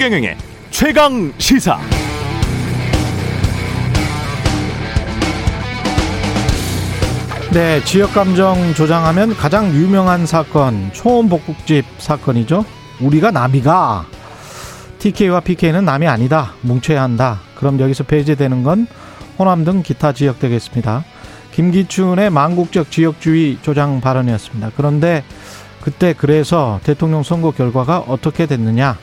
[0.00, 0.34] 최경영의
[0.70, 1.78] 최강 시사.
[7.52, 12.64] 네, 지역 감정 조장하면 가장 유명한 사건 초원 복국집 사건이죠.
[13.02, 14.06] 우리가 남이가
[15.00, 16.54] TK와 PK는 남이 아니다.
[16.62, 17.40] 뭉쳐야 한다.
[17.56, 18.86] 그럼 여기서 배제되는 건
[19.38, 21.04] 호남 등 기타 지역 되겠습니다.
[21.52, 24.70] 김기춘의 망국적 지역주의 조장 발언이었습니다.
[24.78, 25.24] 그런데
[25.82, 28.96] 그때 그래서 대통령 선거 결과가 어떻게 됐느냐?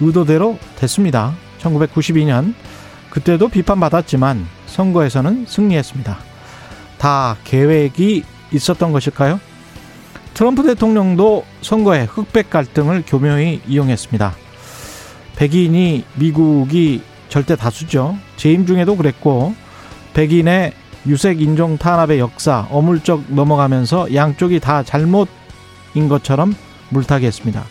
[0.00, 1.34] 의도대로 됐습니다.
[1.60, 2.54] 1992년
[3.10, 6.18] 그때도 비판받았지만 선거에서는 승리했습니다.
[6.98, 9.40] 다 계획이 있었던 것일까요?
[10.34, 14.34] 트럼프 대통령도 선거에 흑백 갈등을 교묘히 이용했습니다.
[15.36, 18.16] 백인이 미국이 절대 다수죠.
[18.36, 19.54] 재임 중에도 그랬고
[20.12, 20.72] 백인의
[21.06, 26.54] 유색 인종 탄압의 역사 어물쩍 넘어가면서 양쪽이 다 잘못인 것처럼
[26.90, 27.64] 물타기했습니다.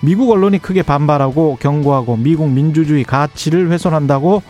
[0.00, 4.42] 미국 언론이 크게 반발하고 경고하고 미국 민주주의 가치를 훼손한다고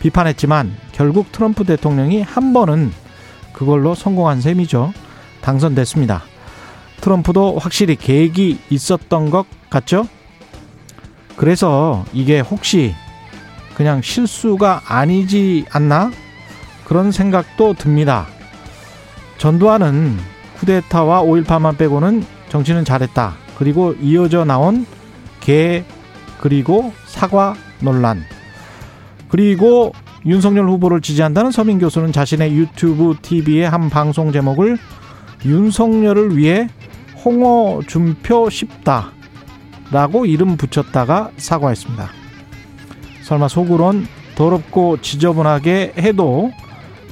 [0.00, 2.92] 비판했지만 결국 트럼프 대통령이 한 번은
[3.52, 4.92] 그걸로 성공한 셈이죠.
[5.40, 6.22] 당선됐습니다.
[7.00, 10.06] 트럼프도 확실히 계획이 있었던 것 같죠?
[11.36, 12.94] 그래서 이게 혹시
[13.74, 16.10] 그냥 실수가 아니지 않나?
[16.84, 18.26] 그런 생각도 듭니다.
[19.38, 20.18] 전두환은
[20.58, 23.39] 쿠데타와 5.18만 빼고는 정치는 잘했다.
[23.60, 24.86] 그리고 이어져 나온
[25.40, 25.84] 개
[26.40, 28.24] 그리고 사과 논란
[29.28, 29.92] 그리고
[30.24, 34.78] 윤석열 후보를 지지한다는 서민 교수는 자신의 유튜브 TV의 한 방송 제목을
[35.44, 36.68] 윤석열을 위해
[37.22, 39.12] 홍어 준표 싶다
[39.90, 42.08] 라고 이름 붙였다가 사과했습니다.
[43.24, 46.50] 설마 속으론 더럽고 지저분하게 해도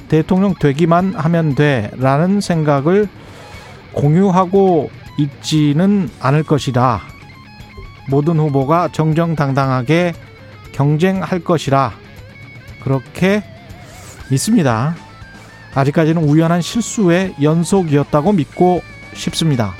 [0.07, 3.07] 대통령 되기만 하면 돼 라는 생각을
[3.93, 7.01] 공유하고 있지는 않을 것이다.
[8.09, 10.13] 모든 후보가 정정당당하게
[10.71, 11.93] 경쟁할 것이라
[12.83, 13.43] 그렇게
[14.29, 14.95] 믿습니다.
[15.73, 18.81] 아직까지는 우연한 실수의 연속이었다고 믿고
[19.13, 19.73] 싶습니다.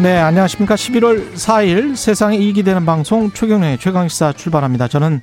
[0.00, 0.76] 네, 안녕하십니까.
[0.76, 4.86] 11월 4일 세상에 이익이 되는 방송 최경련의 최강시사 출발합니다.
[4.86, 5.22] 저는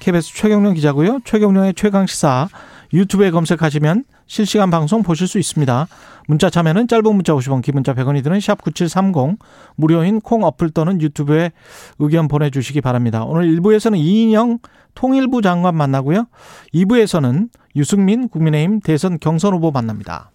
[0.00, 1.20] KBS 최경련 기자고요.
[1.24, 2.48] 최경련의 최강시사
[2.92, 5.86] 유튜브에 검색하시면 실시간 방송 보실 수 있습니다.
[6.26, 9.38] 문자 참여는 짧은 문자 50원, 기본자 100원이 드는 샵 9730
[9.76, 11.52] 무료인 콩 어플 또는 유튜브에
[11.98, 13.24] 의견 보내 주시기 바랍니다.
[13.24, 14.58] 오늘 1부에서는 이인영
[14.94, 16.26] 통일부 장관 만나고요.
[16.74, 20.30] 2부에서는 유승민 국민의힘 대선 경선 후보 만납니다.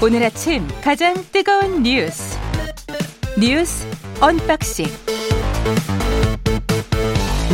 [0.00, 2.37] 오늘 아침 가장 뜨거운 뉴스
[3.40, 3.86] 뉴스
[4.20, 4.86] unboxing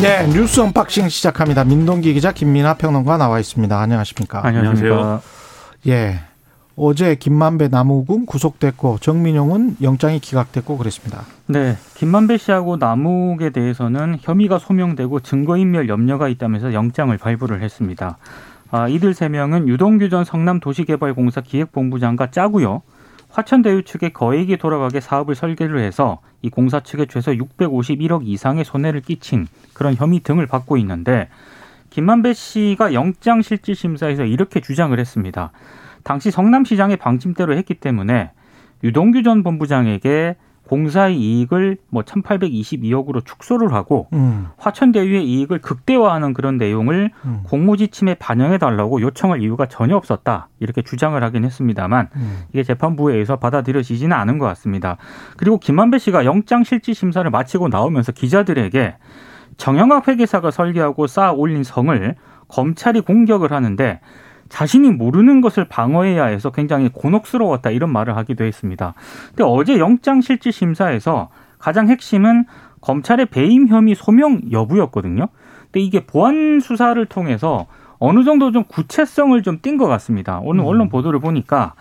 [0.00, 1.64] 네 뉴스 unboxing 시작합니다.
[1.64, 3.78] 민동기 기자 김민아 평론가 나와 있습니다.
[3.78, 4.40] 안녕하십니까?
[4.46, 5.20] 안녕하세요.
[5.88, 6.20] 예.
[6.76, 11.22] 어제 김만배 남욱은 구속됐고 정민용은 영장이 기각됐고 그랬습니다.
[11.46, 18.16] 네, 김만배 씨하고 남욱에 대해서는 혐의가 소명되고 증거인멸 염려가 있다면서 영장을 발부를 했습니다.
[18.70, 22.82] 아, 이들 세 명은 유동규 전 성남도시개발공사 기획본부장과 짜고요.
[23.34, 29.48] 화천대유 측에 거액이 돌아가게 사업을 설계를 해서 이 공사 측에 최소 651억 이상의 손해를 끼친
[29.72, 31.28] 그런 혐의 등을 받고 있는데
[31.90, 35.50] 김만배 씨가 영장실질심사에서 이렇게 주장을 했습니다.
[36.04, 38.30] 당시 성남시장의 방침대로 했기 때문에
[38.84, 40.36] 유동규 전 본부장에게
[40.68, 44.48] 공사의 이익을 뭐 1,822억으로 축소를 하고 음.
[44.56, 47.40] 화천대유의 이익을 극대화하는 그런 내용을 음.
[47.44, 52.42] 공모지침에 반영해 달라고 요청할 이유가 전혀 없었다 이렇게 주장을 하긴 했습니다만 음.
[52.52, 54.96] 이게 재판부에 의해서 받아들여지지는 않은 것 같습니다.
[55.36, 58.96] 그리고 김만배 씨가 영장 실질 심사를 마치고 나오면서 기자들에게
[59.56, 62.14] 정영학 회계사가 설계하고 쌓아 올린 성을
[62.48, 64.00] 검찰이 공격을 하는데
[64.54, 68.94] 자신이 모르는 것을 방어해야 해서 굉장히 곤혹스러웠다 이런 말을 하기도 했습니다.
[69.30, 71.28] 근데 어제 영장실질심사에서
[71.58, 72.44] 가장 핵심은
[72.80, 75.26] 검찰의 배임 혐의 소명 여부였거든요.
[75.64, 77.66] 근데 이게 보안 수사를 통해서
[77.98, 80.38] 어느 정도 좀 구체성을 좀 띈 것 같습니다.
[80.40, 80.66] 오늘 음.
[80.66, 81.74] 언론 보도를 보니까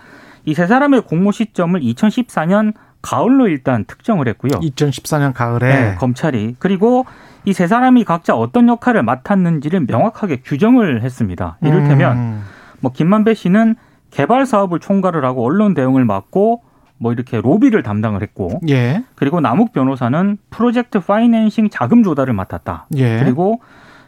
[0.44, 2.72] 이 세 사람의 공모 시점을 2014년
[3.02, 4.50] 가을로 일단 특정을 했고요.
[4.60, 7.06] 2014년 가을에 네, 검찰이 그리고
[7.44, 11.58] 이 세 사람이 각자 어떤 역할을 맡았는지를 명확하게 규정을 했습니다.
[11.62, 12.42] 이를테면 음.
[12.84, 13.76] 뭐 김만배 씨는
[14.10, 16.62] 개발 사업을 총괄을 하고 언론 대응을 맡고
[16.98, 19.02] 뭐 이렇게 로비를 담당을 했고 예.
[19.14, 22.86] 그리고 남욱 변호사는 프로젝트 파이낸싱 자금 조달을 맡았다.
[22.96, 23.18] 예.
[23.20, 23.60] 그리고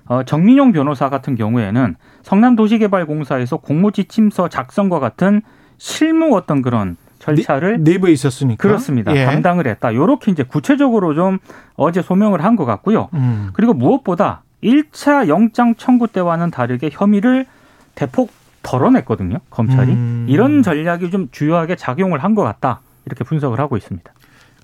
[0.06, 5.40] 어, 정민용 변호사 같은 경우에는 성남도시개발공사에서 공모지침서 작성과 같은
[5.78, 9.16] 실무 어떤 그런 절차를 네, 내부에 있었으니까 그렇습니다.
[9.16, 9.24] 예.
[9.24, 9.94] 담당을 했다.
[9.94, 11.38] 요렇게 이제 구체적으로 좀
[11.76, 13.08] 어제 소명을 한 것 같고요.
[13.14, 13.50] 음.
[13.54, 17.46] 그리고 무엇보다 1차 영장 청구 때와는 다르게 혐의를
[17.94, 18.30] 대폭
[18.66, 19.38] 덜어냈거든요.
[19.50, 20.26] 검찰이 음.
[20.28, 24.12] 이런 전략이 좀 주요하게 작용을 한 것 같다 이렇게 분석을 하고 있습니다.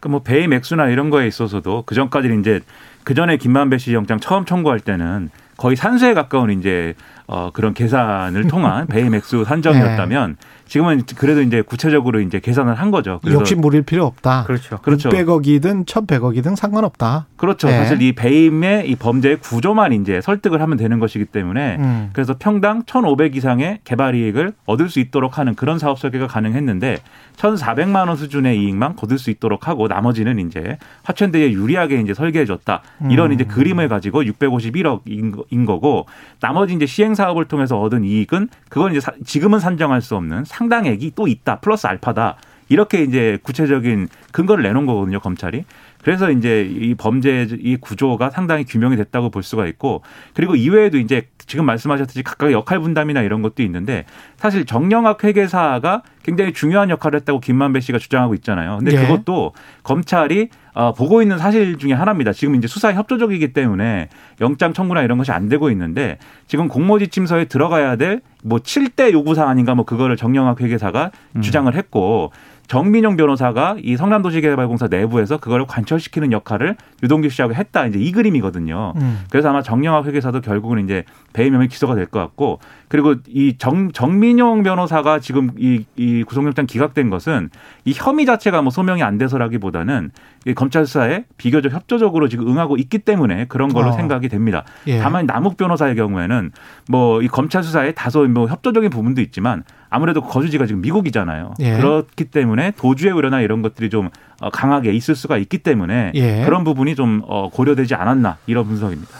[0.00, 2.60] 그뭐 배임 액수나 이런 거에 있어서도 그 전까지는 이제
[3.04, 6.94] 그 전에 김만배 씨 영장 처음 청구할 때는 거의 산수에 가까운 이제
[7.32, 10.36] 어 그런 계산을 통한 배임 액수 산정이었다면
[10.66, 13.20] 지금은 그래도 이제 구체적으로 이제 계산을 한 거죠.
[13.22, 14.44] 그래서 욕심 부릴 필요 없다.
[14.44, 14.78] 그렇죠.
[14.82, 15.08] 그렇죠.
[15.08, 17.26] 600억이든 1,100억이든 상관없다.
[17.36, 17.68] 그렇죠.
[17.68, 17.78] 네.
[17.78, 22.10] 사실 이 배임의 이 범죄의 구조만 이제 설득을 하면 되는 것이기 때문에 음.
[22.12, 26.98] 그래서 평당 1,500 이상의 개발 이익을 얻을 수 있도록 하는 그런 사업 설계가 가능했는데
[27.36, 32.82] 1,400만 원 수준의 이익만 거둘 수 있도록 하고 나머지는 이제 화천대에 유리하게 이제 설계해 줬다.
[33.10, 33.32] 이런 음.
[33.32, 36.06] 이제 그림을 가지고 651억인 거고
[36.40, 40.44] 나머지 이제 시행 사 업을 통해서 얻은 이익은 그건 이제 사- 지금은 산정할 수 없는
[40.44, 41.60] 상당액이 또 있다.
[41.60, 42.36] 플러스 알파다.
[42.68, 45.64] 이렇게 이제 구체적인 근거를 내놓은 거거든요, 검찰이.
[46.02, 50.02] 그래서 이제 이 범죄 이 구조가 상당히 규명이 됐다고 볼 수가 있고
[50.34, 54.04] 그리고 이외에도 이제 지금 말씀하셨듯이 각각의 역할 분담이나 이런 것도 있는데
[54.36, 58.78] 사실 정영학 회계사가 굉장히 중요한 역할을 했다고 김만배 씨가 주장하고 있잖아요.
[58.78, 59.02] 근데 예.
[59.02, 59.52] 그것도
[59.82, 62.32] 검찰이 어, 보고 있는 사실 중에 하나입니다.
[62.32, 64.08] 지금 이제 수사에 협조적이기 때문에
[64.40, 69.74] 영장 청구나 이런 것이 안 되고 있는데 지금 공모지침서에 들어가야 될 뭐 7대 요구 사안인가
[69.74, 71.10] 뭐 그거를 정영학 회계사가
[71.40, 72.32] 주장을 했고
[72.68, 77.86] 정민용 변호사가 이 성남도시개발공사 내부에서 그걸 관철시키는 역할을 유동규 씨하고 했다.
[77.86, 78.94] 이제 이 그림이거든요.
[78.96, 79.24] 음.
[79.30, 82.60] 그래서 아마 정영학 회계사도 결국은 이제 배임 혐의 기소가 될 것 같고
[82.92, 87.48] 그리고 이 정, 정민용 변호사가 지금 이, 이 구속영장 기각된 것은
[87.86, 90.10] 이 혐의 자체가 뭐 소명이 안 돼서라기보다는
[90.44, 93.92] 이 검찰 수사에 비교적 협조적으로 지금 응하고 있기 때문에 그런 걸로 어.
[93.92, 94.64] 생각이 됩니다.
[94.88, 94.98] 예.
[94.98, 96.52] 다만 남욱 변호사의 경우에는
[96.90, 101.54] 뭐 이 검찰 수사에 다소 뭐 협조적인 부분도 있지만 아무래도 거주지가 지금 미국이잖아요.
[101.60, 101.76] 예.
[101.76, 104.10] 그렇기 때문에 도주의 우려나 이런 것들이 좀
[104.40, 106.42] 어, 강하게 있을 수가 있기 때문에 예.
[106.44, 109.10] 그런 부분이 좀 어, 고려되지 않았나 이런 분석입니다.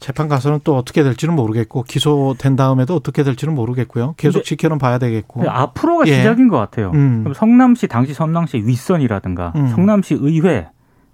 [0.00, 4.14] 재판 가서는 또 어떻게 될지는 모르겠고 기소된 다음에도 어떻게 될지는 모르겠고요.
[4.16, 5.48] 계속 지켜는 봐야 되겠고.
[5.48, 6.14] 앞으로가 예.
[6.14, 6.90] 시작인 것 같아요.
[6.94, 7.20] 음.
[7.22, 9.68] 그럼 성남시 당시 성남시 윗선이라든가 음.
[9.68, 10.68] 성남시 의회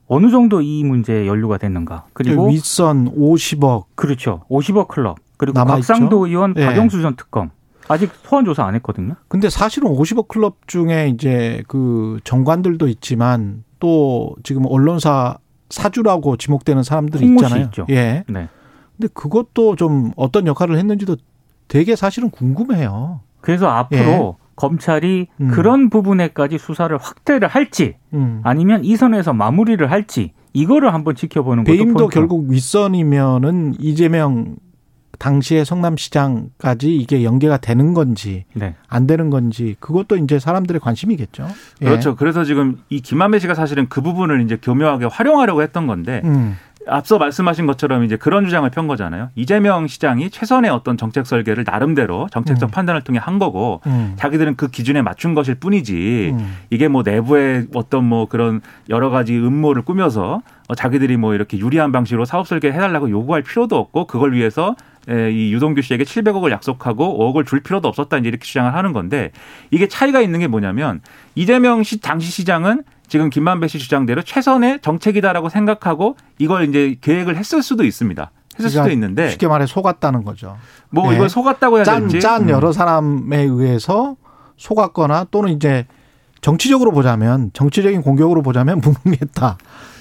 [0.07, 5.63] 어느 정도 이 문제에 연루가 됐는가 그리고 윗선 50억 그렇죠 50억 클럽 그리고?
[5.65, 6.65] 곽상도 의원 예.
[6.65, 7.51] 박영수 전 특검
[7.89, 9.15] 아직 소환 조사 안 했거든요.
[9.29, 15.39] 근데 사실은 50억 클럽 중에 이제 그 정관들도 있지만 또 지금 언론사
[15.71, 17.65] 사주라고 지목되는 사람들이 있잖아요.
[17.65, 17.87] 있죠.
[17.91, 18.25] 예.
[18.29, 18.49] 네.
[18.97, 21.17] 근데 그것도 좀 어떤 역할을 했는지도
[21.69, 23.21] 되게 사실은 궁금해요.
[23.41, 25.49] 그래서 앞으로 검찰이 음.
[25.49, 28.41] 그런 부분에까지 수사를 확대를 할지 음.
[28.43, 32.15] 아니면 이 선에서 마무리를 할지 이거를 한번 지켜보는 것도 배임도 포인트.
[32.15, 34.57] 결국 윗선이면은 이재명
[35.19, 38.75] 당시의 성남시장까지 이게 연계가 되는 건지 네.
[38.89, 41.49] 안 되는 건지 그것도 이제 사람들의 관심이겠죠.
[41.83, 41.85] 예.
[41.85, 42.17] 그렇죠.
[42.17, 46.57] 그래서 지금 이 김만배 씨가 사실은 그 부분을 이제 교묘하게 활용하려고 했던 건데 음.
[46.89, 49.31] 앞서 말씀하신 것처럼 이제 그런 주장을 편 거잖아요.
[49.35, 52.71] 이재명 시장이 최선의 어떤 정책 설계를 나름대로 정책적 음.
[52.71, 54.15] 판단을 통해 한 거고 음.
[54.17, 56.57] 자기들은 그 기준에 맞춘 것일 뿐이지 음.
[56.71, 61.93] 이게 뭐 내부에 어떤 뭐 그런 여러 가지 음모를 꾸며서 어, 자기들이 뭐 이렇게 유리한
[61.93, 64.75] 방식으로 사업 설계 해달라고 요구할 필요도 없고 그걸 위해서
[65.09, 69.31] 에, 이 유동규 씨에게 700억을 약속하고 5억을 줄 필요도 없었다 이제 이렇게 주장을 하는 건데
[69.71, 71.01] 이게 차이가 있는 게 뭐냐면
[71.35, 77.63] 이재명 시 당시 시장은 지금 김만배 씨 주장대로 최선의 정책이다라고 생각하고 이걸 이제 계획을 했을
[77.63, 78.31] 수도 있습니다.
[78.59, 80.57] 했을 수도 그러니까 있는데 쉽게 말해 속았다는 거죠.
[80.91, 81.17] 뭐 예.
[81.17, 82.49] 이걸 속았다고 해야 짠, 될지 짠 음.
[82.51, 84.17] 여러 사람에 의해서
[84.57, 85.87] 속았거나 또는 이제
[86.51, 89.59] 정치적으로 보자면 정치적인 공격으로 보자면 무능했다.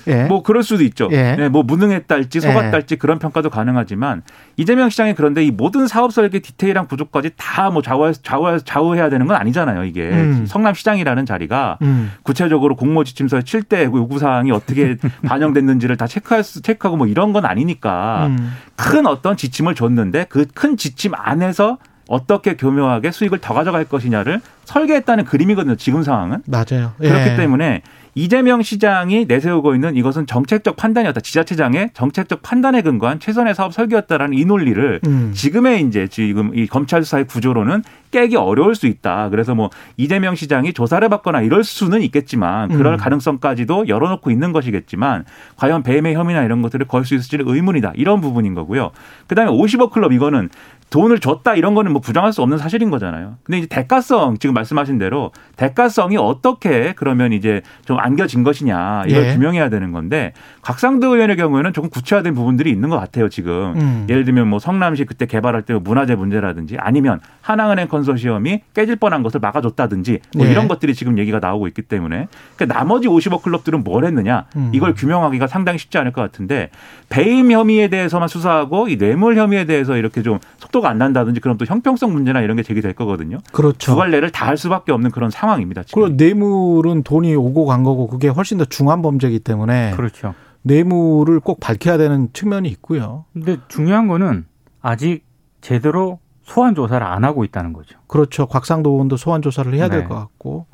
[0.07, 0.25] 예.
[0.25, 1.09] 뭐 그럴 수도 있죠.
[1.11, 1.35] 예.
[1.35, 4.21] 네, 뭐 무능했달지 속았달지 그런 평가도 가능하지만
[4.55, 9.25] 이재명 시장이 그런데 이 모든 사업 설계 디테일한 구조까지 다 뭐 좌우 좌우 좌우해야 되는
[9.25, 9.85] 건 아니잖아요.
[9.85, 10.45] 이게 음.
[10.45, 12.11] 성남 시장이라는 자리가 음.
[12.21, 17.43] 구체적으로 공모 지침서의 7대 요구 사항이 어떻게 반영됐는지를 다 체크할 수 체크하고 뭐 이런 건
[17.43, 18.53] 아니니까 음.
[18.75, 25.25] 큰 어떤 지침을 줬는데 그 큰 지침 안에서 어떻게 교묘하게 수익을 더 가져갈 것이냐를 설계했다는
[25.25, 25.75] 그림이거든요.
[25.75, 26.43] 지금 상황은.
[26.45, 26.93] 맞아요.
[26.99, 27.35] 그렇기 예.
[27.35, 27.81] 때문에
[28.17, 31.19] 이재명 시장이 내세우고 있는 이것은 정책적 판단이었다.
[31.19, 35.31] 지자체장의 정책적 판단에 근거한 최선의 사업 설계였다라는 이 논리를 음.
[35.33, 39.29] 지금의 이제 지금 이 검찰 수사의 구조로는 깨기 어려울 수 있다.
[39.29, 42.97] 그래서 뭐 이재명 시장이 조사를 받거나 이럴 수는 있겠지만 그럴 음.
[42.97, 45.25] 가능성까지도 열어놓고 있는 것이겠지만
[45.57, 47.91] 과연 배임의 혐의나 이런 것들을 걸 수 있을지는 의문이다.
[47.95, 48.89] 이런 부분인 거고요.
[49.27, 50.49] 그다음에 50억 클럽 이거는
[50.89, 53.35] 돈을 줬다 이런 거는 뭐 부정할 수 없는 사실인 거잖아요.
[53.43, 59.33] 근데 이제 대가성 지금 말씀하신 대로 대가성이 어떻게 그러면 이제 좀 안겨진 것이냐 이걸 예.
[59.33, 64.07] 규명해야 되는 건데 곽상도 의원의 경우에는 조금 구체화된 부분들이 있는 것 같아요 지금 음.
[64.09, 69.39] 예를 들면 뭐 성남시 그때 개발할 때 문화재 문제라든지 아니면 하나은행 컨소시엄이 깨질 뻔한 것을
[69.39, 70.51] 막아줬다든지 뭐 예.
[70.51, 74.71] 이런 것들이 지금 얘기가 나오고 있기 때문에 그러니까 나머지 50억 클럽들은 뭘 했느냐 음.
[74.73, 76.69] 이걸 규명하기가 상당히 쉽지 않을 것 같은데
[77.09, 81.65] 배임 혐의에 대해서만 수사하고 이 뇌물 혐의에 대해서 이렇게 좀 속도가 안 난다든지 그럼 또
[81.65, 83.39] 형평성 문제나 이런 게 제기될 거거든요.
[83.51, 83.91] 그렇죠.
[83.91, 85.83] 두 갈래를 다 할 수밖에 없는 그런 상황입니다.
[85.83, 86.01] 지금.
[86.03, 90.33] 그리고 뇌물은 돈이 오고 간 거고 그게 훨씬 더 중한 범죄이기 때문에 그렇죠.
[90.63, 93.25] 뇌물을 꼭 밝혀야 되는 측면이 있고요.
[93.33, 94.45] 근데 중요한 거는
[94.81, 95.23] 아직
[95.61, 97.97] 제대로 소환 조사를 안 하고 있다는 거죠.
[98.07, 98.45] 그렇죠.
[98.45, 100.07] 곽상도 의원도 소환 조사를 해야 될 네.
[100.07, 100.67] 것 같고.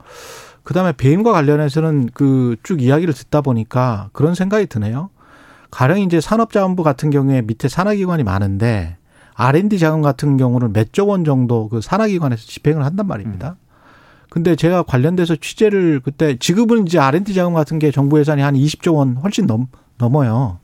[0.63, 5.09] 그다음에 배임과 관련해서는 그 쭉 이야기를 듣다 보니까 그런 생각이 드네요.
[5.71, 8.97] 가령 이제 산업자원부 같은 경우에 밑에 산하기관이 많은데
[9.35, 13.55] R&D 자금 같은 경우는 몇조 원 정도 그 산하기관에서 집행을 한단 말입니다.
[14.31, 18.95] 근데 제가 관련돼서 취재를 그때 지금은 이제 R&D 자금 같은 게 정부 예산이 한 20조
[18.95, 19.67] 원 훨씬 넘,
[19.99, 20.57] 넘어요.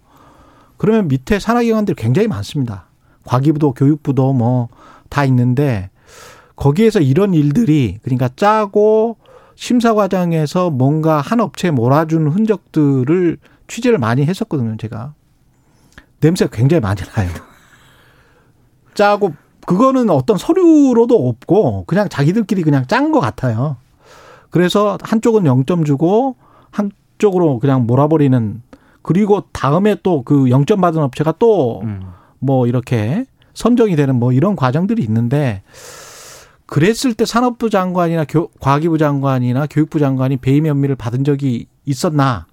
[0.78, 2.88] 그러면 밑에 산하기관들이 굉장히 많습니다.
[3.26, 4.70] 과기부도 교육부도 뭐
[5.10, 5.90] 다 있는데
[6.56, 9.18] 거기에서 이런 일들이 그러니까 짜고
[9.56, 15.14] 심사 과정에서 뭔가 한 업체에 몰아주는 흔적들을 취재를 많이 했었거든요, 제가.
[16.20, 17.30] 냄새가 굉장히 많이 나요.
[18.94, 19.34] 짜고
[19.68, 23.76] 그거는 어떤 서류로도 없고 그냥 자기들끼리 그냥 짠 것 같아요.
[24.50, 26.38] 그래서 한쪽은 0점 주고
[26.72, 28.62] 한쪽으로 그냥 몰아버리는
[29.02, 32.00] 그리고 다음에 또 그 0점 받은 업체가 또 음.
[32.40, 35.64] 뭐 이렇게 선정이 되는 뭐 이런 과정들이 있는데
[36.66, 42.47] 그랬을 때 산업부 장관이나 교, 과기부 장관이나 교육부 장관이 배임 혐의를 받은 적이 있었나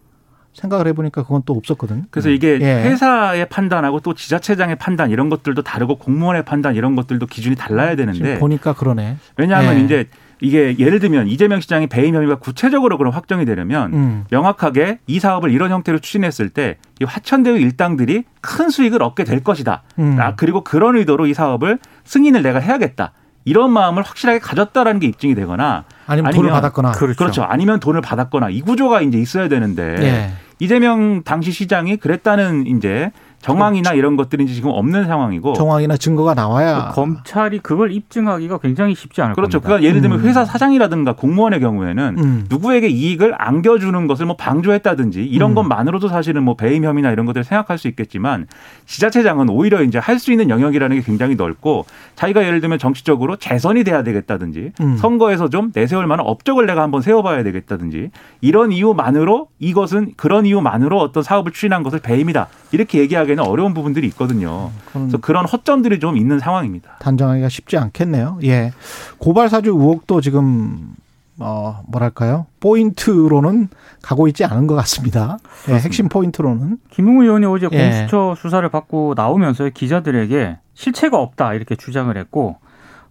[0.55, 2.03] 생각을 해보니까 그건 또 없었거든요.
[2.11, 2.83] 그래서 이게 예.
[2.85, 8.39] 회사의 판단하고 또 지자체장의 판단 이런 것들도 다르고 공무원의 판단 이런 것들도 기준이 달라야 되는데
[8.39, 9.17] 보니까 그러네.
[9.37, 9.85] 왜냐하면 예.
[9.85, 10.07] 이제
[10.41, 14.25] 이게 예를 들면 이재명 시장의 배임 혐의가 구체적으로 그럼 확정이 되려면 음.
[14.31, 19.83] 명확하게 이 사업을 이런 형태로 추진했을 때 이 화천대유 일당들이 큰 수익을 얻게 될 것이다.
[19.99, 20.17] 음.
[20.21, 23.13] 아, 그리고 그런 의도로 이 사업을 승인을 내가 해야겠다.
[23.45, 26.93] 이런 마음을 확실하게 가졌다라는 게 입증이 되거나 아니면 돈을 아니면 받았거나.
[26.93, 27.43] 그렇죠.
[27.43, 30.31] 아니면 돈을 받았거나 이 구조가 이제 있어야 되는데 예.
[30.61, 33.11] 이재명 당시 시장이 그랬다는 이제
[33.45, 39.21] 정황이나 이런 것들이 지금 없는 상황이고 정황이나 증거가 나와야 그 검찰이 그걸 입증하기가 굉장히 쉽지
[39.23, 39.61] 않을 그렇죠.
[39.61, 39.69] 겁니다.
[39.69, 40.25] 그러니까 예를 들면 음.
[40.25, 42.47] 회사 사장이라든가 공무원의 경우에는 음.
[42.49, 45.55] 누구에게 이익을 안겨주는 것을 뭐 방조했다든지 이런 음.
[45.55, 48.47] 것만으로도 사실은 뭐 배임 혐의나 이런 것들을 생각할 수 있겠지만
[48.87, 53.85] 지자체장은 오히려 이제 할 수 있는 영역이라는 게 굉장히 넓고 자기가 예를 들면 정치적으로 재선이
[53.85, 54.97] 돼야 되겠다든지 음.
[54.97, 58.11] 선거에서 좀 내세울 만한 업적을 내가 한번 세워봐야 되겠다든지
[58.41, 64.07] 이런 이유만으로 이것은 그런 이유만으로 어떤 사업을 추진한 것을 배임이다 이렇게 얘기하 기에는 어려운 부분들이
[64.09, 64.71] 있거든요.
[64.93, 66.97] 그래서 그런 허점들이 좀 있는 상황입니다.
[67.01, 68.39] 단정하기가 쉽지 않겠네요.
[68.45, 68.73] 예.
[69.19, 70.95] 고발 사주 의혹도 지금
[71.39, 72.47] 어 뭐랄까요?
[72.61, 73.69] 포인트로는
[74.03, 75.39] 가고 있지 않은 것 같습니다.
[75.69, 77.91] 예, 핵심 포인트로는 김웅 의원이 어제 예.
[77.91, 82.57] 공수처 수사를 받고 나오면서 기자들에게 실체가 없다 이렇게 주장을 했고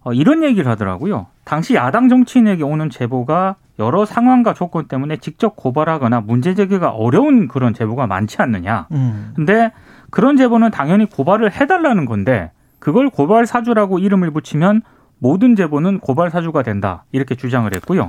[0.02, 1.26] 어, 이런 얘기를 하더라고요.
[1.44, 7.74] 당시 야당 정치인에게 오는 제보가 여러 상황과 조건 때문에 직접 고발하거나 문제 제기가 어려운 그런
[7.74, 8.86] 제보가 많지 않느냐.
[8.92, 9.32] 음.
[9.34, 9.72] 근데
[10.14, 14.82] 그런 제보는 당연히 고발을 해달라는 건데 그걸 고발 사주라고 이름을 붙이면
[15.18, 17.02] 모든 제보는 고발 사주가 된다.
[17.10, 18.08] 이렇게 주장을 했고요.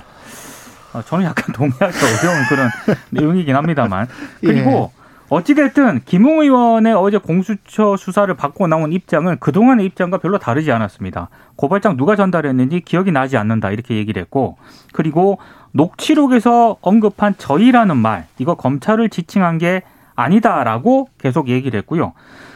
[0.94, 2.70] 어, 저는 약간 동의하기 어려운 그런
[3.10, 4.08] 내용이긴 합니다만.
[4.40, 4.92] 그리고
[5.30, 11.30] 어찌됐든 김웅 의원의 어제 공수처 수사를 받고 나온 입장은 그동안의 입장과 별로 다르지 않았습니다.
[11.56, 13.72] 고발장 누가 전달했는지 기억이 나지 않는다.
[13.72, 14.58] 이렇게 얘기를 했고
[14.94, 15.40] 그리고
[15.72, 19.82] 녹취록에서 언급한 저희라는 말 이거 검찰을 지칭한 게
[20.16, 22.14] 아니다라고 계속 얘기를 했고요.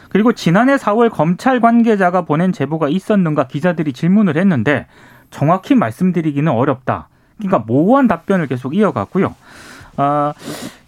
[0.10, 4.88] 그리고 지난해 4월 검찰 관계자가 보낸 제보가 있었는가 기자들이 질문을 했는데
[5.30, 7.10] 정확히 말씀드리기는 어렵다.
[7.38, 9.36] 그러니까 모호한 답변을 계속 이어갔고요.
[9.98, 10.34] 아,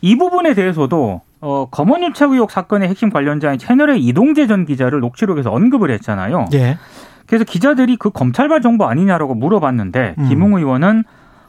[0.02, 5.92] 이 부분에 대해서도 어, 검언유착 의혹 사건의 핵심 관련자인 채널의 이동재 전 기자를 녹취록에서 언급을
[5.92, 6.48] 했잖아요.
[6.54, 6.78] 예.
[7.26, 10.30] 그래서 기자들이 그 검찰발 정보 아니냐라고 물어봤는데 음.
[10.30, 11.04] 김웅 의원은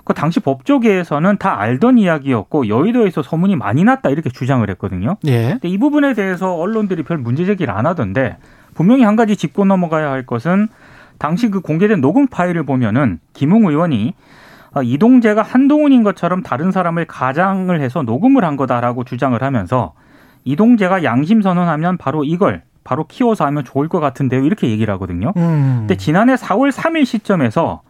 [0.04, 5.16] 그 당시 법조계에서는 다 알던 이야기였고 여의도에서 소문이 많이 났다 이렇게 주장을 했거든요.
[5.26, 5.50] 예.
[5.52, 8.37] 근데 이 부분에 대해서 언론들이 별 문제 제기를 안 하던데
[8.75, 10.68] 분명히 한 가지 짚고 넘어가야 할 것은
[11.18, 14.14] 당시 그 공개된 녹음 파일을 보면은 김웅 의원이
[14.75, 19.92] 아, 이동재가 한동훈인 것처럼 다른 사람을 가장을 해서 녹음을 한 거다라고 주장을 하면서
[20.44, 25.32] 이동재가 양심 선언하면 바로 이걸 바로 키워서 하면 좋을 것 같은데요 이렇게 얘기를 하거든요.
[25.37, 25.76] 음.
[25.80, 27.82] 근데 지난해 4월 3일 시점에서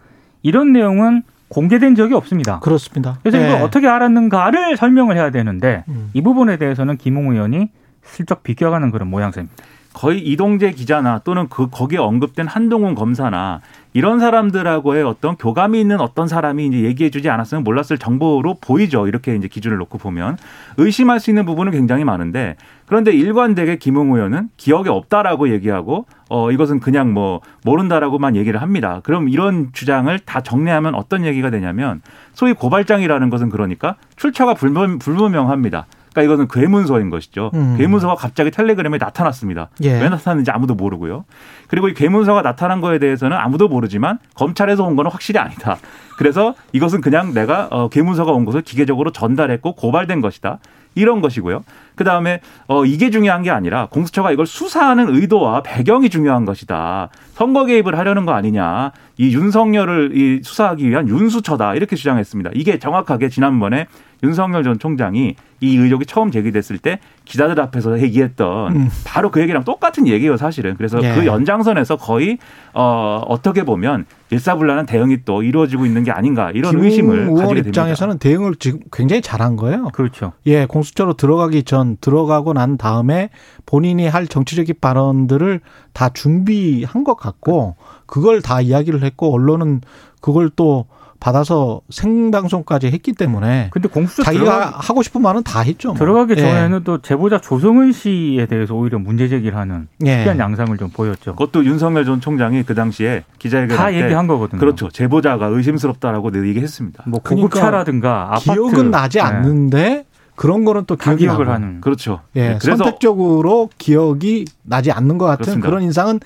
[0.42, 2.60] 이런 내용은 공개된 적이 없습니다.
[2.60, 3.18] 그렇습니다.
[3.22, 3.46] 그래서 예.
[3.46, 6.08] 이걸 어떻게 알았는가를 설명을 해야 되는데 음.
[6.14, 7.68] 이 부분에 대해서는 김웅 의원이
[8.02, 9.62] 슬쩍 비껴가는 그런 모양새입니다.
[9.92, 13.60] 거의 이동재 기자나 또는 그 거기에 언급된 한동훈 검사나
[13.94, 19.06] 이런 사람들하고의 어떤 교감이 있는 어떤 사람이 이제 얘기해주지 않았으면 몰랐을 정보로 보이죠.
[19.06, 20.38] 이렇게 이제 기준을 놓고 보면
[20.78, 22.56] 의심할 수 있는 부분은 굉장히 많은데
[22.86, 29.00] 그런데 일관되게 김웅 의원은 기억에 없다라고 얘기하고 어 이것은 그냥 뭐 모른다라고만 얘기를 합니다.
[29.04, 32.00] 그럼 이런 주장을 다 정리하면 어떤 얘기가 되냐면
[32.32, 35.86] 소위 고발장이라는 것은 그러니까 출처가 불분, 불분명합니다.
[36.12, 37.50] 그러니까 이것은 괴문서인 것이죠.
[37.54, 37.76] 음.
[37.78, 39.70] 괴문서가 갑자기 텔레그램에 나타났습니다.
[39.82, 40.00] 예.
[40.00, 41.24] 왜 나타났는지 아무도 모르고요.
[41.68, 45.78] 그리고 이 괴문서가 나타난 거에 대해서는 아무도 모르지만 검찰에서 온 거는 확실히 아니다.
[46.18, 50.58] 그래서 이것은 그냥 내가 어, 괴문서가 온 것을 기계적으로 전달했고 고발된 것이다.
[50.94, 51.64] 이런 것이고요.
[51.94, 57.08] 그 다음에 어 이게 중요한 게 아니라 공수처가 이걸 수사하는 의도와 배경이 중요한 것이다.
[57.34, 58.92] 선거 개입을 하려는 거 아니냐.
[59.18, 62.50] 이 윤석열을 이 수사하기 위한 윤수처다 이렇게 주장했습니다.
[62.54, 63.86] 이게 정확하게 지난번에
[64.22, 68.88] 윤석열 전 총장이 이 의혹이 처음 제기됐을 때 기자들 앞에서 얘기했던 음.
[69.04, 70.76] 바로 그 얘기랑 똑같은 얘기예요, 사실은.
[70.76, 71.14] 그래서 예.
[71.14, 72.38] 그 연장선에서 거의
[72.72, 77.68] 어 어떻게 보면 일사불란한 대응이 또 이루어지고 있는 게 아닌가 이런 의심을 가지게 됩니다.
[77.68, 79.88] 입장에서는 대응을 지금 굉장히 잘한 거예요.
[79.92, 80.32] 그렇죠.
[80.46, 83.30] 예, 공수처로 들어가기 전 들어가고 난 다음에
[83.66, 85.60] 본인이 할 정치적인 발언들을
[85.92, 89.80] 다 준비한 것 같고 그걸 다 이야기를 했고 언론은
[90.20, 90.86] 그걸 또
[91.22, 95.90] 받아서 생방송까지 했기 때문에 근데 공수처 자기가 들어가, 하고 싶은 말은 다 했죠.
[95.90, 95.96] 뭐.
[95.96, 96.40] 들어가기 예.
[96.40, 100.16] 전에는 또 제보자 조성은 씨에 대해서 오히려 문제 제기를 하는 예.
[100.16, 101.36] 특이한 양상을 좀 보였죠.
[101.36, 104.58] 그것도 윤석열 전 총장이 그 당시에 기자회견 다때 얘기한 거거든요.
[104.58, 104.88] 그렇죠.
[104.90, 107.04] 제보자가 의심스럽다라고 늘 얘기했습니다.
[107.06, 109.22] 뭐 그러니까 고급차라든가 아파트 기억은 나지 네.
[109.22, 111.54] 않는데 그런 거는 또다 기억이 기억을 나고.
[111.54, 111.80] 하는.
[111.80, 112.20] 그렇죠.
[112.36, 115.68] 예, 그래서 선택적으로 기억이 나지 않는 것 같은 그렇습니다.
[115.68, 116.20] 그런 인상은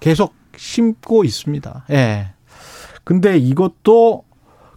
[0.00, 1.84] 계속 심고 있습니다.
[1.90, 2.32] 예.
[3.04, 4.24] 근데 이것도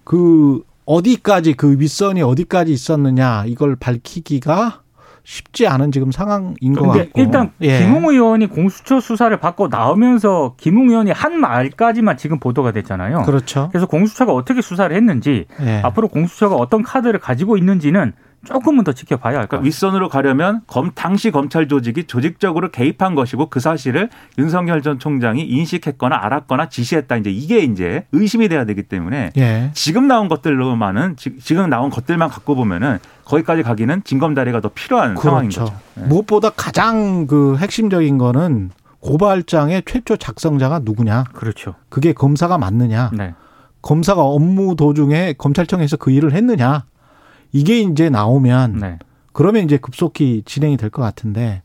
[0.03, 4.81] 그 어디까지 그 윗선이 어디까지 있었느냐 이걸 밝히기가
[5.23, 7.21] 쉽지 않은 지금 상황인 것 같고.
[7.21, 7.79] 일단 예.
[7.79, 13.21] 김웅 의원이 공수처 수사를 받고 나오면서 김웅 의원이 한 말까지만 지금 보도가 됐잖아요.
[13.21, 13.69] 그렇죠.
[13.71, 15.81] 그래서 공수처가 어떻게 수사를 했는지 예.
[15.83, 18.11] 앞으로 공수처가 어떤 카드를 가지고 있는지는
[18.45, 19.65] 조금은 더 지켜봐야 할것 그러니까.
[19.65, 26.15] 윗선으로 가려면 검 당시 검찰 조직이 조직적으로 개입한 것이고 그 사실을 윤석열 전 총장이 인식했거나
[26.21, 27.15] 알았거나 지시했다.
[27.17, 29.71] 이제 이게 이제 의심이 돼야 되기 때문에 예.
[29.73, 35.50] 지금 나온 것들로만은 지- 지금 나온 것들만 갖고 보면은 거기까지 가기는 진검다리가 더 필요한 상황인
[35.50, 35.71] 그렇죠.
[35.73, 35.79] 거죠.
[35.95, 36.07] 네.
[36.07, 41.25] 무엇보다 가장 그 핵심적인 거는 고발장의 최초 작성자가 누구냐.
[41.33, 41.75] 그렇죠.
[41.89, 43.11] 그게 검사가 맞느냐.
[43.13, 43.33] 네.
[43.81, 46.85] 검사가 업무 도중에 검찰청에서 그 일을 했느냐.
[47.53, 49.00] 이게 이제 나오면 네.
[49.31, 51.61] 그러면 이제 급속히 진행이 될 것 같은데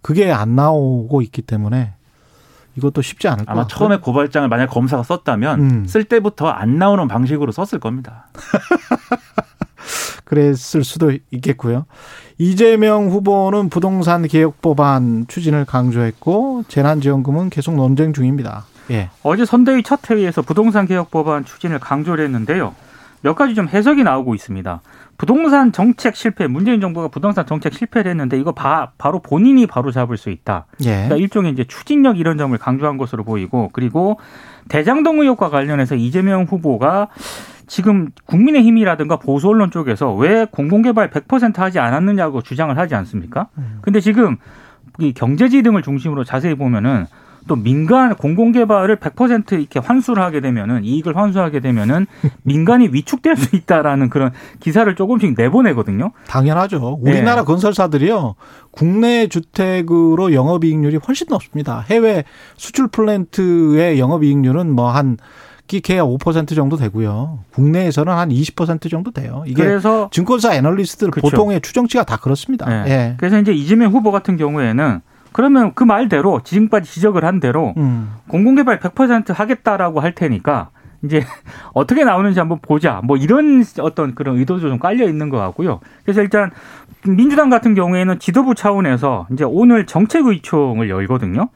[0.00, 1.92] 그게 안 나오고 있기 때문에
[2.76, 3.78] 이것도 쉽지 않을 것 아마 같아요.
[3.78, 5.84] 처음에 고발장을 만약 검사가 썼다면 음.
[5.86, 8.26] 쓸 때부터 안 나오는 방식으로 썼을 겁니다.
[10.24, 11.86] 그랬을 수도 있겠고요.
[12.38, 18.64] 이재명 후보는 부동산 개혁 법안 추진을 강조했고 재난지원금은 계속 논쟁 중입니다.
[18.90, 19.10] 예.
[19.22, 22.74] 어제 선대위 첫 회의에서 부동산 개혁 법안 추진을 강조를 했는데요.
[23.24, 24.82] 몇 가지 좀 해석이 나오고 있습니다.
[25.16, 30.18] 부동산 정책 실패, 문재인 정부가 부동산 정책 실패를 했는데 이거 바, 로 본인이 바로 잡을
[30.18, 30.66] 수 있다.
[30.82, 30.90] 예.
[30.90, 34.20] 그러니까 일종의 이제 추진력 이런 점을 강조한 것으로 보이고 그리고
[34.68, 37.08] 대장동 의혹과 관련해서 이재명 후보가
[37.66, 43.48] 지금 국민의힘이라든가 보수 언론 쪽에서 왜 공공개발 100% 하지 않았느냐고 주장을 하지 않습니까?
[43.80, 44.36] 근데 지금
[44.98, 47.06] 이 경제지 등을 중심으로 자세히 보면은
[47.46, 52.06] 또 민간 공공 개발을 100% 이렇게 환수를 하게 되면은 이익을 환수하게 되면은
[52.42, 56.12] 민간이 위축될 수 있다라는 그런 기사를 조금씩 내보내거든요.
[56.26, 56.98] 당연하죠.
[57.00, 57.44] 우리나라 네.
[57.44, 58.34] 건설사들이요.
[58.70, 61.84] 국내 주택으로 영업 이익률이 훨씬 높습니다.
[61.90, 62.24] 해외
[62.56, 65.18] 수출 플랜트의 영업 이익률은 뭐한
[65.66, 67.40] 끼케야 5% 정도 되고요.
[67.52, 69.44] 국내에서는 한 20% 정도 돼요.
[69.46, 71.30] 이게 그래서 증권사 애널리스트들 그렇죠.
[71.30, 72.68] 보통의 추정치가 다 그렇습니다.
[72.68, 72.90] 네.
[72.90, 73.14] 예.
[73.18, 75.00] 그래서 이제 이재명 후보 같은 경우에는
[75.34, 78.14] 그러면 그 말대로 지금까지 지적을 한 대로 음.
[78.28, 80.70] 공공개발 100% 하겠다라고 할 테니까
[81.02, 81.24] 이제
[81.74, 83.00] 어떻게 나오는지 한번 보자.
[83.02, 85.80] 뭐 이런 어떤 그런 의도도 좀 깔려 있는 것 같고요.
[86.04, 86.52] 그래서 일단
[87.04, 91.48] 민주당 같은 경우에는 지도부 차원에서 이제 오늘 정책의총을 열거든요.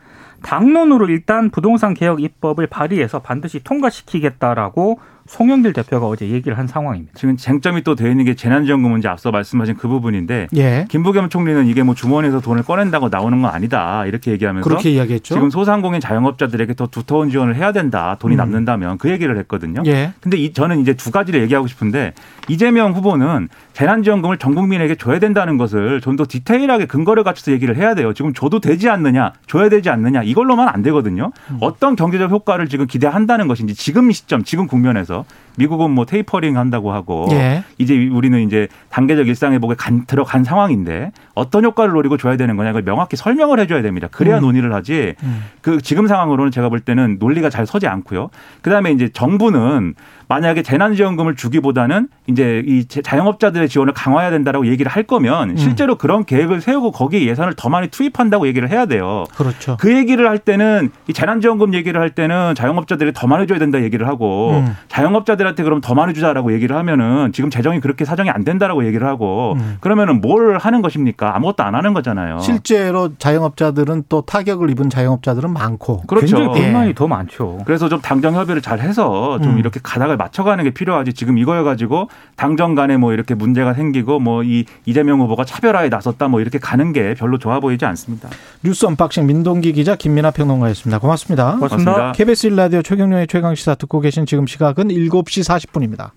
[0.43, 7.13] 당론으로 일단 부동산 개혁 입법을 발의해서 반드시 통과시키겠다라고 송영길 대표가 어제 얘기를 한 상황입니다.
[7.17, 10.87] 지금 쟁점이 또돼 있는 게 재난지원금 문제 앞서 말씀하신 그 부분인데 예.
[10.89, 15.35] 김부겸 총리는 이게 뭐 주머니에서 돈을 꺼낸다고 나오는 건 아니다 이렇게 얘기하면서 그렇게 이야기했죠.
[15.35, 18.37] 지금 소상공인 자영업자들에게 더 두터운 지원을 해야 된다 돈이 음.
[18.37, 19.83] 남는다면 그 얘기를 했거든요.
[19.87, 20.13] 예.
[20.21, 22.13] 근데 이, 저는 이제 두 가지를 얘기하고 싶은데
[22.49, 27.95] 이재명 후보는 재난지원금을 전 국민에게 줘야 된다는 것을 좀 더 디테일하게 근거를 갖춰서 얘기를 해야
[27.95, 28.13] 돼요.
[28.13, 31.31] 지금 줘도 되지 않느냐, 줘야 되지 않느냐 이걸로만 안 되거든요.
[31.51, 31.59] 음.
[31.61, 35.48] 어떤 경제적 효과를 지금 기대한다는 것인지 지금 시점, 지금 국면에서 있고요.
[35.59, 37.65] 미국은 뭐 테이퍼링 한다고 하고 예.
[37.79, 42.71] 이제 우리는 이제 단계적 일상 회복에 간, 들어간 상황인데 어떤 효과를 노리고 줘야 되는 거냐
[42.71, 44.09] 이걸 명확히 설명을 해줘야 됩니다.
[44.11, 44.43] 그래야 음.
[44.43, 45.15] 논의를 하지.
[45.23, 45.45] 음.
[45.61, 48.31] 그 지금 상황으로는 제가 볼 때는 논리가 잘 서지 않고요.
[48.63, 49.95] 그다음에 이제 정부는
[50.29, 55.07] 만약에 재난지원금을 주기보다는 이제 이 제- 자영업자들의 지원을 강화해야 된다라고 얘기를 할 음.
[55.07, 59.25] 거면 실제로 그런 계획을 세우고 거기에 예산을 더 많이 투입한다고 얘기를 해야 돼요.
[59.35, 59.77] 그렇죠.
[59.81, 64.07] 그 얘기를 할 때는 이 재난지원금 얘기를 할 때는 자영업자들이 더 많이 줘야 된다 얘기를
[64.07, 64.77] 하고 음.
[64.89, 69.07] 자영업자들 한테 그럼 더 많이 주자라고 얘기를 하면은 지금 재정이 그렇게 사정이 안 된다라고 얘기를
[69.07, 69.77] 하고 음.
[69.81, 71.37] 그러면은 뭘 하는 것입니까?
[71.37, 72.39] 아무것도 안 하는 거잖아요.
[72.41, 76.03] 실제로 자영업자들은 또 타격을 입은 자영업자들은 많고.
[76.07, 76.37] 그렇죠.
[76.37, 76.65] 굉장히 예.
[76.65, 77.59] 불만이 더 많죠.
[77.65, 79.59] 그래서 좀 당정 협의를 잘 해서 좀 음.
[79.59, 81.13] 이렇게 가닥을 맞춰가는 게 필요하지.
[81.13, 86.29] 지금 이거여 가지고 당정 간에 뭐 이렇게 문제가 생기고 뭐 이 이재명 후보가 차별화에 나섰다
[86.29, 88.29] 뭐 이렇게 가는 게 별로 좋아 보이지 않습니다.
[88.63, 90.99] 뉴스 unboxing 민동기 기자 김민아 평론가였습니다.
[90.99, 91.53] 고맙습니다.
[91.57, 91.93] 고맙습니다.
[91.93, 92.13] 고맙습니다.
[92.13, 95.09] KBS 1라디오 최경영의 최강시사 듣고 계신 지금 시각은 7
[95.43, 96.13] 시 40분입니다.